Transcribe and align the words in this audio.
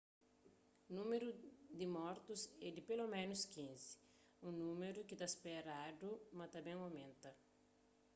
númeru 0.95 1.29
di 1.77 1.87
mortus 1.97 2.41
é 2.67 2.69
di 2.75 2.81
peloménus 2.89 3.41
15 3.55 3.89
un 4.47 4.53
númeru 4.63 4.99
ki 5.07 5.15
ta 5.19 5.27
speradu 5.35 6.09
ma 6.37 6.45
ta 6.53 6.59
ben 6.67 6.79
omenta 6.87 7.29